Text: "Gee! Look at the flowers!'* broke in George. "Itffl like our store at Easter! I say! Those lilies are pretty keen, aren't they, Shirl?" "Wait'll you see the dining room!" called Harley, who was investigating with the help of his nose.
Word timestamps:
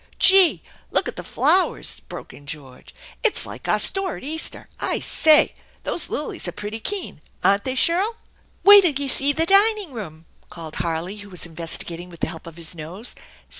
"Gee! 0.17 0.63
Look 0.89 1.07
at 1.07 1.15
the 1.15 1.23
flowers!'* 1.23 1.99
broke 1.99 2.33
in 2.33 2.47
George. 2.47 2.95
"Itffl 3.23 3.45
like 3.45 3.67
our 3.67 3.77
store 3.77 4.17
at 4.17 4.23
Easter! 4.23 4.67
I 4.79 4.99
say! 4.99 5.53
Those 5.83 6.09
lilies 6.09 6.47
are 6.47 6.51
pretty 6.51 6.79
keen, 6.79 7.21
aren't 7.43 7.65
they, 7.65 7.75
Shirl?" 7.75 8.15
"Wait'll 8.63 8.99
you 8.99 9.07
see 9.07 9.31
the 9.31 9.45
dining 9.45 9.91
room!" 9.93 10.25
called 10.49 10.77
Harley, 10.77 11.17
who 11.17 11.29
was 11.29 11.45
investigating 11.45 12.09
with 12.09 12.21
the 12.21 12.29
help 12.29 12.47
of 12.47 12.57
his 12.57 12.73
nose. 12.73 13.13